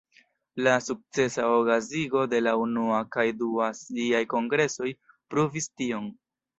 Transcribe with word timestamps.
La 0.67 0.71
sukcesa 0.85 1.43
okazigo 1.57 2.23
de 2.33 2.41
la 2.47 2.55
unua 2.63 3.05
kaj 3.19 3.29
dua 3.45 3.71
aziaj 3.77 4.27
kongresoj 4.35 4.93
pruvis 5.09 5.75
tion. 5.81 6.15